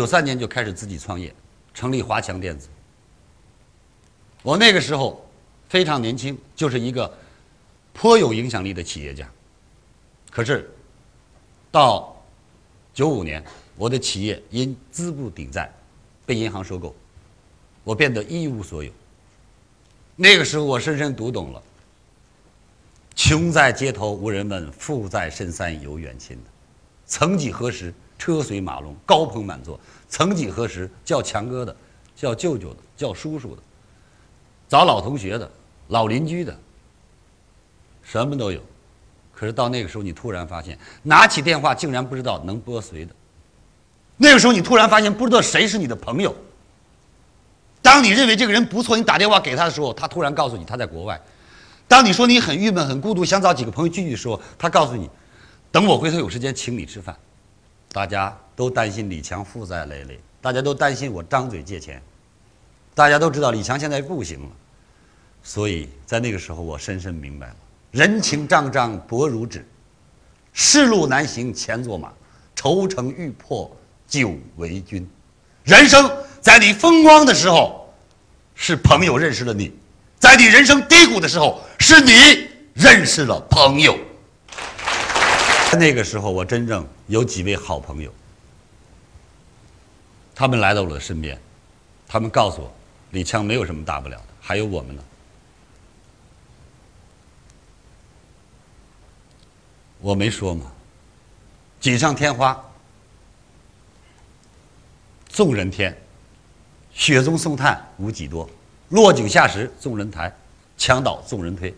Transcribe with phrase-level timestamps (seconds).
[0.00, 1.34] 九三年就开始自己创业，
[1.74, 2.68] 成立华强电子。
[4.42, 5.28] 我那个时候
[5.68, 7.12] 非常年轻，就是一个
[7.92, 9.30] 颇有影响力的企业家。
[10.30, 10.70] 可是
[11.70, 12.16] 到
[12.94, 13.44] 九五年，
[13.76, 15.70] 我的企业因资不抵债，
[16.24, 16.94] 被银行收购，
[17.84, 18.90] 我变得一无所有。
[20.22, 21.62] 那个时候，我深深读懂了
[23.16, 26.50] “穷在街头无人问，富在深山有远亲”的。
[27.06, 27.94] 曾几何时。
[28.18, 29.80] 车水马龙，高朋满座。
[30.06, 31.74] 曾几何时，叫强哥的，
[32.14, 33.62] 叫舅舅的，叫叔叔的，
[34.68, 35.50] 找老同学的，
[35.88, 36.54] 老邻居的，
[38.02, 38.60] 什么都有。
[39.34, 43.14] 可是到那个时候，你突然发现，拿起电话竟然不知道能拨谁的。
[44.18, 46.36] 那个时候，你突然发现，不知道谁是你的朋友。
[47.82, 51.20] 当你认为这个人不错，你打电话给他的时候，他突然告诉你他在国外。
[51.88, 55.10] 当你说你很郁闷、很孤独，想找几个朋友聚聚的时候，他告诉你，
[55.72, 57.16] 等我回头有时间请你吃饭。
[57.92, 62.00] 大家都担心李强负债累累，大家都担心我张嘴借钱，
[62.94, 64.48] 大家都知道李强现在不行了，
[65.42, 67.56] 所以在那个时候，我深深明白了：
[67.90, 69.66] 人情账账薄如纸，
[70.52, 72.12] 世路难行钱作马，
[72.54, 73.74] 愁成欲破
[74.06, 75.08] 酒为君。
[75.64, 76.08] 人生
[76.40, 77.92] 在你风光的时候，
[78.54, 79.70] 是朋友认识了你；
[80.18, 83.98] 在你人生低谷的时候，是你认识了朋友。
[85.78, 88.12] 那个时候，我真正有几位好朋友，
[90.34, 91.40] 他们来到我的身边，
[92.08, 92.72] 他们告诉我，
[93.10, 95.02] 李强没有什么大不了的，还有我们呢。
[100.00, 100.72] 我没说吗？
[101.78, 102.58] 锦上添花，
[105.28, 105.96] 众人天，
[106.92, 108.48] 雪中送炭无几多，
[108.90, 110.32] 落井下石众人抬，
[110.76, 111.74] 墙倒众人推。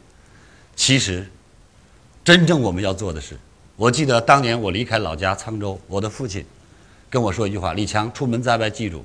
[0.75, 1.29] 其实，
[2.25, 3.39] 真正我们要做的是。
[3.77, 6.45] 我记得当年我离开老家沧州，我的父亲
[7.11, 9.05] 跟我说一句话：“李强，出门在外，记住，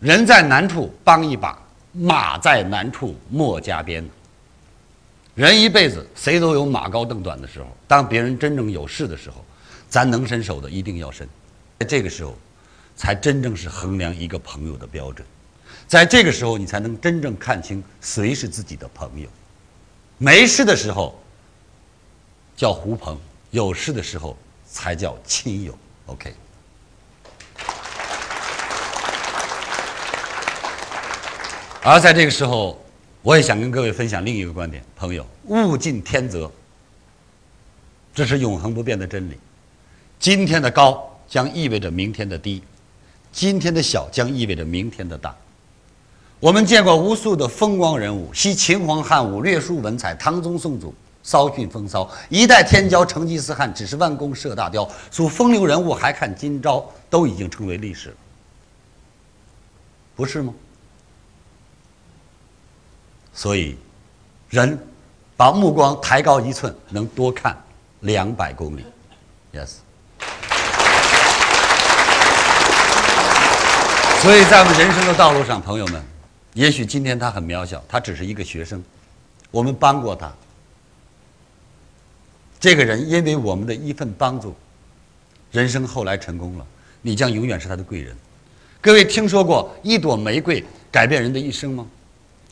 [0.00, 1.58] 人在难处帮一把，
[1.92, 4.04] 马在难处莫加鞭。
[5.34, 9.44] 人一辈子谁都有马高凳短的时候，当别人真正有事的时候，
[9.88, 11.28] 咱能伸手的一定要伸。
[11.78, 12.36] 在这个时候，
[12.98, 15.26] 才真正是衡量一个朋友的标准。
[15.86, 19.26] 在这个时候，你才能真正看清谁是自己的朋友。
[20.18, 21.18] 没事的时候
[22.54, 23.18] 叫狐朋。”
[23.50, 26.34] 有事的时候才叫亲友，OK。
[31.82, 32.78] 而在这个时候，
[33.22, 36.52] 我也想跟各位分享另一个观点：朋友，物竞天择，
[38.14, 39.38] 这是永恒不变的真理。
[40.18, 42.62] 今天的高将意味着明天的低，
[43.32, 45.34] 今天的小将意味着明天的大。
[46.40, 50.94] 我们见过无数的风光人物，惜秦皇汉武，略输文采，唐宗宋祖。
[51.20, 58.14] 骚逊风骚，一代天骄成吉思汗只是弯弓射大雕，数风流人物还看今朝，都已经成为历史了，
[60.16, 60.54] 不是吗？
[63.34, 63.76] 所以，
[64.48, 64.78] 人
[65.36, 67.54] 把目光抬高一寸，能多看
[68.00, 68.84] 两百公里。
[69.52, 69.72] Yes。
[74.20, 76.02] 所以在我们人生的道路上，朋友们，
[76.52, 78.82] 也许今天他很渺小，他只是一个学生，
[79.52, 80.32] 我们帮过他。
[82.58, 84.56] 这个人因为我们的一份帮助，
[85.52, 86.66] 人生后来成功了，
[87.00, 88.16] 你将永远是他的贵人。
[88.80, 91.86] 各位听说过一朵玫瑰改变人的一生吗？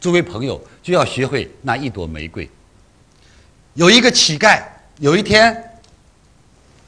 [0.00, 2.48] 作为朋友，就要学会那一朵玫瑰。
[3.75, 4.62] 有一个乞丐，
[4.98, 5.81] 有一天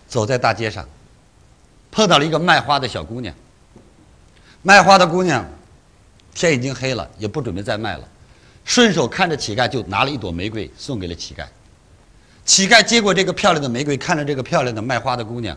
[0.06, 0.88] 走在大街上，
[1.90, 3.34] 碰到了一个卖花的小姑娘。
[4.62, 5.46] 卖花的姑娘，
[6.34, 8.08] 天已经黑了，也不准备再卖了，
[8.64, 11.46] 顺手看着乞丐，就拿了一朵玫瑰送给了乞丐。
[12.44, 15.56] 乞丐接过这个漂亮的玫瑰，看着这个漂亮的卖花的姑娘，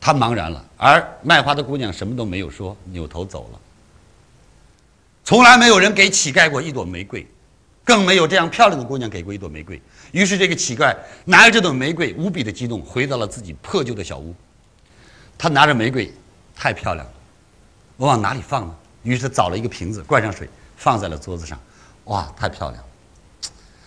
[0.00, 0.64] 他茫然了。
[0.76, 3.58] 而卖花的姑娘什么都没有说，扭头走了。
[5.24, 7.26] 从来没有人给乞丐过一朵玫瑰，
[7.84, 9.80] 更没有这样漂亮的姑娘给过一朵玫瑰。
[10.12, 10.94] 于是，这个乞丐
[11.24, 14.34] 拿着这朵玫瑰，无比的激动，回到了自己破旧的小屋。
[15.38, 16.12] 他拿着玫瑰，
[16.54, 17.12] 太漂亮了，
[18.00, 18.74] 我往哪里放呢？
[19.02, 21.60] 于是他找了一个瓶子，灌上水，放在了桌子上。
[22.04, 22.88] 哇，太漂亮了！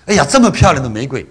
[0.06, 1.26] 哎呀，这么漂亮的玫瑰！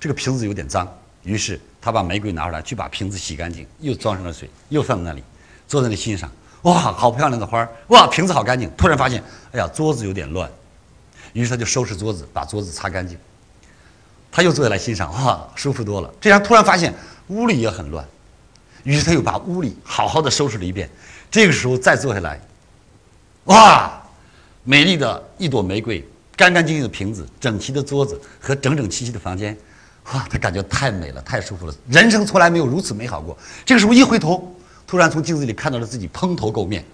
[0.00, 5.22] 这个瓶子有点脏，于是他把玫瑰拿出来，去把瓶子洗干净，又装上了水，又放在那里，
[5.68, 6.28] 坐在那里欣赏。
[6.62, 7.68] 哇，好漂亮的花儿！
[7.86, 8.68] 哇，瓶子好干净。
[8.76, 9.22] 突然发现，
[9.52, 10.50] 哎呀，桌子有点乱，
[11.34, 13.16] 于是他就收拾桌子，把桌子擦干净。
[14.32, 16.12] 他又坐下来欣赏，哇，舒服多了。
[16.20, 16.92] 这样突然发现
[17.28, 18.04] 屋里也很乱，
[18.82, 20.90] 于是他又把屋里好好的收拾了一遍。
[21.32, 22.38] 这个时候再坐下来，
[23.44, 23.90] 哇，
[24.64, 26.06] 美丽的一朵玫瑰，
[26.36, 29.56] 干干净净的瓶子，整齐的桌子和整整齐齐的房间，
[30.12, 33.34] 哇，他感觉太美了，太舒服了，人生从来没有如此美好过。
[33.64, 34.54] 这个时候一回头，
[34.86, 36.84] 突然从镜子里看到了自己蓬头垢面，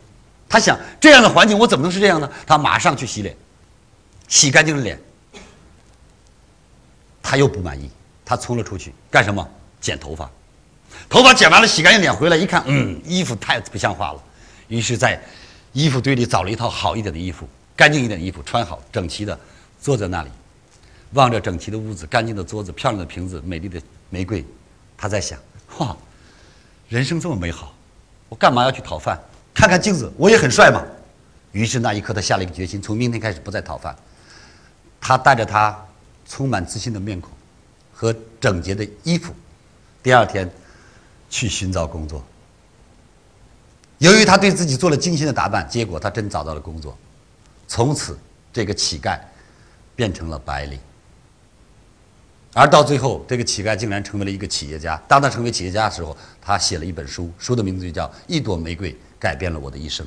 [0.49, 2.31] 他想这样的环境我怎么能是这样呢？
[2.46, 3.37] 他马上去洗脸，
[4.29, 4.96] 洗干净了脸，
[7.20, 7.90] 他又不满意，
[8.25, 9.46] 他冲了出去干什么？
[9.81, 10.31] 剪头发，
[11.08, 14.23] 头发剪完了，洗干净脸回来一看，嗯，衣服太不像话了，
[14.69, 15.20] 于是，在
[15.73, 19.38] 衣服堆里找了一套好一点的衣服，干净一点的衣服穿好，整齐的
[19.81, 20.31] 坐在那里，
[21.12, 23.81] 望着整齐的屋子、干净的桌子、漂亮的瓶子、美丽的
[24.11, 24.44] 玫瑰，
[24.97, 25.38] 他在想：
[25.79, 25.97] 哇，
[26.88, 27.75] 人生这么美好，
[28.29, 29.19] 我干嘛要去讨饭？
[29.55, 30.85] 看看镜子，我也很帅嘛。
[31.53, 33.97] 于是那一刻，他下了一个决心，从明天开始不再讨饭。
[35.00, 35.76] 他带着他
[36.29, 37.31] 充满自信的面孔
[37.93, 39.35] 和整洁的衣服。
[40.03, 40.49] 第二天，
[41.31, 42.23] 去寻找工作。
[43.99, 46.97] 由于他对自己做了精心的打扮，结果他真找到了工作。
[47.67, 48.19] 从此，
[48.53, 49.19] 这个乞丐
[49.95, 50.79] 变成了白领。
[52.55, 55.00] 而到最后，这个乞丐竟然成为了一个企业家。
[55.06, 60.06] 当他成为企业家的时候，他写了一本书，书的名字就叫《一朵玫瑰改变了我的一生》。